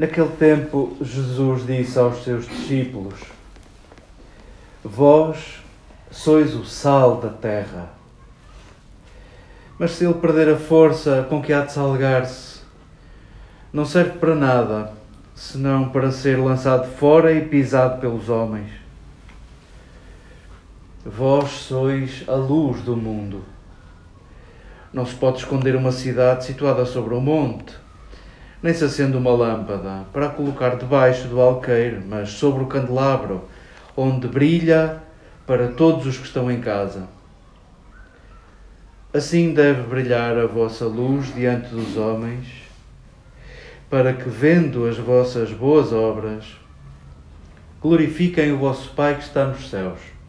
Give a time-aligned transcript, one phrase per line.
[0.00, 3.20] Naquele tempo, Jesus disse aos seus discípulos:
[4.82, 5.62] Vós
[6.10, 7.90] sois o sal da terra.
[9.78, 12.62] Mas se ele perder a força com que há de salgar-se,
[13.70, 14.94] não serve para nada,
[15.34, 18.72] senão para ser lançado fora e pisado pelos homens.
[21.04, 23.44] Vós sois a luz do mundo.
[24.94, 27.89] Não se pode esconder uma cidade situada sobre um monte
[28.62, 33.44] nem se acende uma lâmpada para colocar debaixo do alqueire, mas sobre o candelabro,
[33.96, 35.02] onde brilha
[35.46, 37.08] para todos os que estão em casa.
[39.12, 42.46] Assim deve brilhar a vossa luz diante dos homens,
[43.88, 46.44] para que, vendo as vossas boas obras,
[47.82, 50.19] glorifiquem o vosso Pai que está nos céus.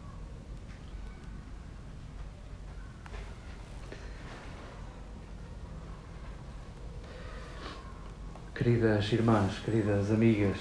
[8.62, 10.56] Queridas irmãs, queridas amigas,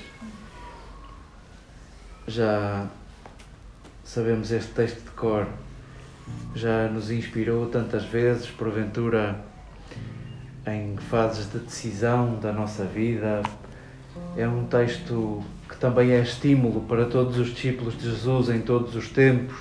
[2.28, 2.88] já
[4.04, 5.46] sabemos este texto de cor,
[6.56, 9.40] já nos inspirou tantas vezes, porventura,
[10.66, 13.44] em fases de decisão da nossa vida.
[14.36, 18.96] É um texto que também é estímulo para todos os discípulos de Jesus em todos
[18.96, 19.60] os tempos.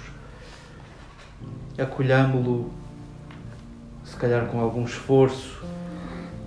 [1.78, 2.72] Acolhamo-lo,
[4.03, 5.62] se calhar com algum esforço,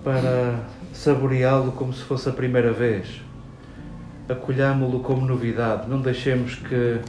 [0.02, 0.58] para
[0.94, 3.20] saboreá-lo como se fosse a primeira vez.
[4.28, 5.90] Acolhamo-lo como novidade.
[5.90, 7.00] Não deixemos que,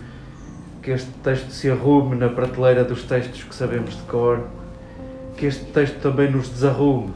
[0.81, 4.47] que este texto se arrume na prateleira dos textos que sabemos de cor.
[5.37, 7.13] Que este texto também nos desarrume.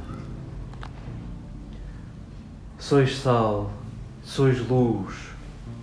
[2.78, 3.72] Sois sal,
[4.24, 5.16] sois luz.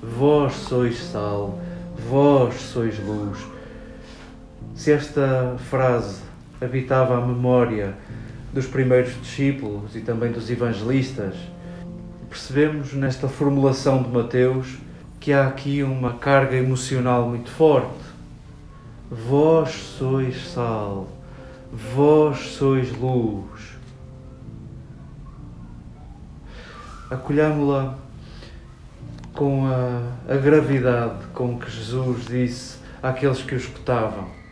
[0.03, 1.59] Vós sois sal,
[2.09, 3.39] vós sois luz.
[4.75, 6.23] Se esta frase
[6.61, 7.95] habitava a memória
[8.56, 11.34] dos primeiros discípulos e também dos evangelistas,
[12.27, 14.78] percebemos nesta formulação de Mateus
[15.21, 18.06] que há aqui uma carga emocional muito forte.
[19.11, 21.06] Vós sois sal,
[21.71, 23.77] vós sois luz.
[27.11, 27.99] Acolhamo-la
[29.34, 34.46] com a, a gravidade com que Jesus disse àqueles que o escutavam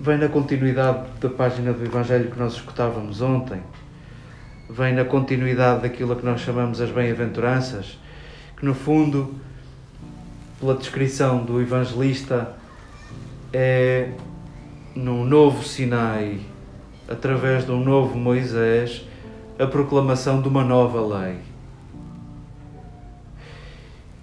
[0.00, 3.60] vem na continuidade da página do Evangelho que nós escutávamos ontem,
[4.70, 7.98] vem na continuidade daquilo que nós chamamos as bem-aventuranças,
[8.56, 9.34] que no fundo,
[10.60, 12.54] pela descrição do evangelista,
[13.52, 14.10] é
[14.94, 16.40] num novo Sinai,
[17.08, 19.04] através de um novo Moisés,
[19.58, 21.38] a proclamação de uma nova lei.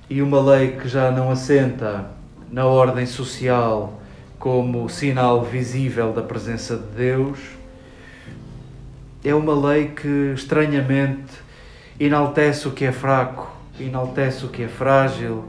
[0.09, 2.11] E uma lei que já não assenta
[2.51, 3.99] na ordem social
[4.39, 7.39] como sinal visível da presença de Deus,
[9.23, 11.33] é uma lei que estranhamente
[11.99, 15.45] enaltece o que é fraco, enaltece o que é frágil,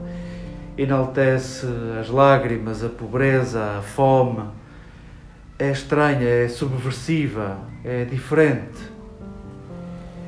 [0.77, 1.67] enaltece
[1.99, 4.45] as lágrimas, a pobreza, a fome.
[5.59, 8.79] É estranha, é subversiva, é diferente.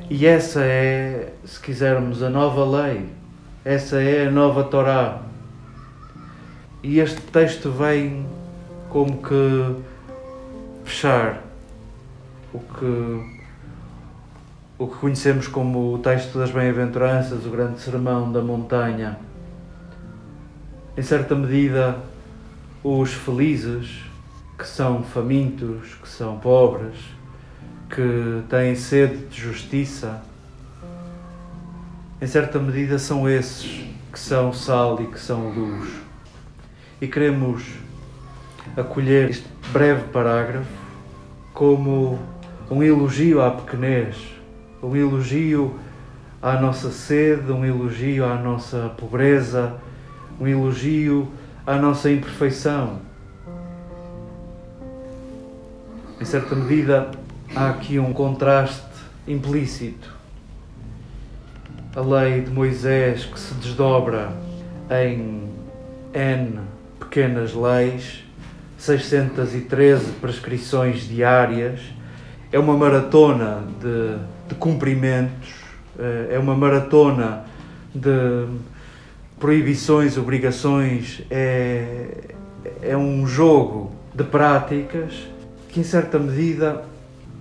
[0.09, 3.05] E essa é, se quisermos, a nova lei.
[3.63, 5.21] Essa é a nova Torá.
[6.81, 8.25] E este texto vem
[8.89, 9.75] como que
[10.83, 11.41] fechar
[12.53, 13.39] o que
[14.79, 19.19] o que conhecemos como o texto das bem-aventuranças, o grande sermão da montanha.
[20.95, 21.99] Em certa medida,
[22.81, 24.05] os felizes,
[24.57, 26.97] que são famintos, que são pobres,
[27.89, 30.21] que têm sede de justiça,
[32.21, 35.89] em certa medida são esses que são sal e que são luz.
[37.01, 37.63] E queremos
[38.75, 40.69] acolher este breve parágrafo
[41.53, 42.19] como
[42.69, 44.15] um elogio à pequenez,
[44.81, 45.75] um elogio
[46.41, 49.75] à nossa sede, um elogio à nossa pobreza,
[50.39, 51.27] um elogio
[51.65, 52.99] à nossa imperfeição.
[56.21, 57.11] Em certa medida,
[57.55, 58.85] há aqui um contraste
[59.27, 60.15] implícito.
[61.95, 64.31] A lei de Moisés que se desdobra
[64.89, 65.49] em
[66.13, 66.59] N
[66.99, 68.28] pequenas leis
[68.79, 71.81] 613 prescrições diárias,
[72.49, 74.17] é uma maratona de,
[74.47, 75.53] de cumprimentos,
[75.99, 77.45] eh, é uma maratona
[77.93, 78.47] de
[79.37, 82.35] proibições, obrigações, é,
[82.81, 85.27] é um jogo de práticas
[85.67, 86.85] que, em certa medida,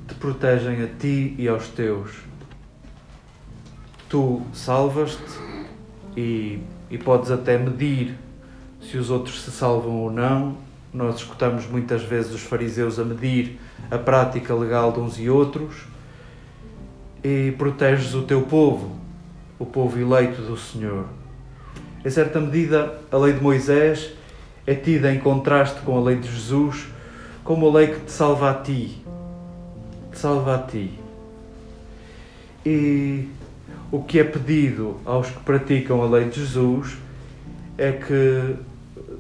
[0.08, 2.10] te protegem a ti e aos teus.
[4.08, 5.38] Tu salvas-te
[6.16, 6.58] e,
[6.90, 8.16] e podes até medir
[8.80, 10.56] se os outros se salvam ou não,
[10.92, 13.58] nós escutamos muitas vezes os fariseus a medir
[13.90, 15.86] a prática legal de uns e outros
[17.22, 18.96] e proteges o teu povo.
[19.58, 21.06] o povo eleito do Senhor.
[22.04, 24.12] Em certa medida, a lei de Moisés
[24.64, 26.86] é tida em contraste com a lei de Jesus
[27.42, 29.02] como a lei que te salva a ti.
[30.12, 30.92] Te salva a ti.
[32.64, 33.26] E
[33.90, 36.98] o que é pedido aos que praticam a lei de Jesus
[37.78, 38.54] é que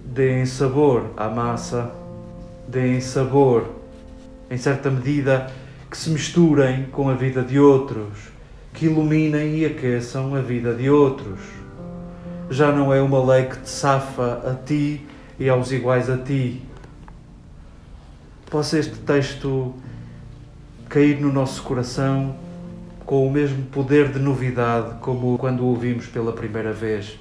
[0.08, 1.92] deem sabor à massa,
[2.66, 3.68] deem sabor,
[4.50, 5.50] em certa medida,
[5.90, 8.30] que se misturem com a vida de outros,
[8.72, 11.40] que iluminem e aqueçam a vida de outros.
[12.50, 15.06] Já não é uma lei que te safa a ti
[15.38, 16.62] e aos iguais a ti.
[18.50, 19.74] Possa este texto
[20.88, 22.34] cair no nosso coração
[23.04, 27.18] com o mesmo poder de novidade como quando o ouvimos pela primeira vez.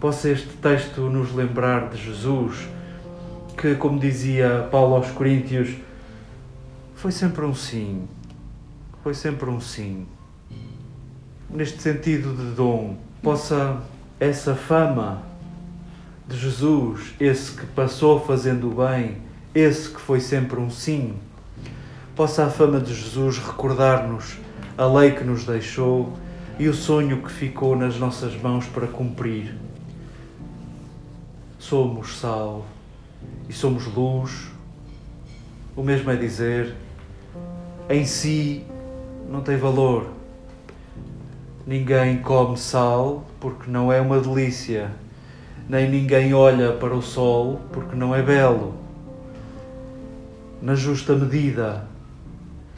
[0.00, 2.66] Possa este texto nos lembrar de Jesus,
[3.54, 5.76] que, como dizia Paulo aos Coríntios,
[6.94, 8.08] foi sempre um sim.
[9.02, 10.06] Foi sempre um sim.
[11.50, 13.82] Neste sentido de dom, possa
[14.18, 15.22] essa fama
[16.26, 19.18] de Jesus, esse que passou fazendo o bem,
[19.54, 21.14] esse que foi sempre um sim,
[22.16, 24.38] possa a fama de Jesus recordar-nos
[24.78, 26.16] a lei que nos deixou
[26.58, 29.69] e o sonho que ficou nas nossas mãos para cumprir.
[31.60, 32.64] Somos sal
[33.46, 34.50] e somos luz.
[35.76, 36.74] O mesmo é dizer,
[37.86, 38.64] em si
[39.28, 40.06] não tem valor.
[41.66, 44.90] Ninguém come sal porque não é uma delícia,
[45.68, 48.74] nem ninguém olha para o sol porque não é belo.
[50.62, 51.86] Na justa medida,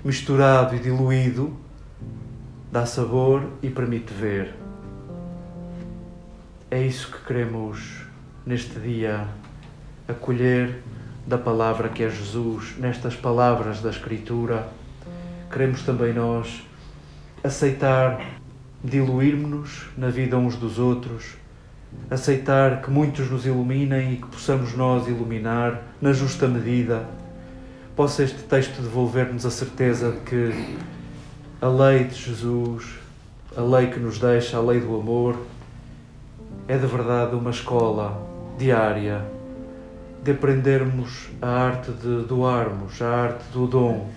[0.05, 1.56] misturado e diluído,
[2.73, 4.56] dá sabor e permite ver.
[6.69, 8.11] É isso que queremos
[8.44, 9.26] neste dia
[10.08, 10.82] acolher
[11.26, 14.66] da palavra que é Jesus, nestas palavras da Escritura.
[15.50, 16.62] Queremos também nós
[17.44, 18.20] aceitar
[18.82, 21.34] diluirmos-nos na vida uns dos outros,
[22.10, 27.06] aceitar que muitos nos iluminem e que possamos nós iluminar na justa medida.
[27.94, 30.76] Possa este texto devolver-nos a certeza de que
[31.60, 32.98] a lei de Jesus,
[33.56, 35.38] a lei que nos deixa, a lei do amor,
[36.66, 39.25] é de verdade uma escola diária
[40.22, 44.08] de aprendermos a arte de doarmos, a arte do dom.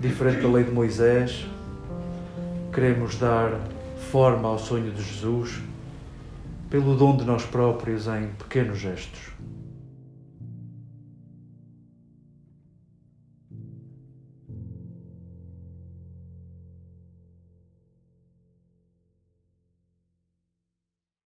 [0.00, 1.46] Diferente da lei de Moisés,
[2.72, 3.52] queremos dar
[4.10, 5.60] forma ao sonho de Jesus
[6.70, 9.32] pelo dom de nós próprios em pequenos gestos.